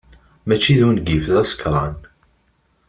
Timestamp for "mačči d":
0.47-0.81